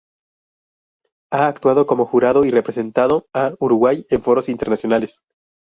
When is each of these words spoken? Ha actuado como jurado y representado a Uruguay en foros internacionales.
Ha 1.31 1.45
actuado 1.47 1.85
como 1.85 2.07
jurado 2.07 2.43
y 2.45 2.49
representado 2.49 3.27
a 3.35 3.53
Uruguay 3.59 4.03
en 4.09 4.23
foros 4.23 4.49
internacionales. 4.49 5.19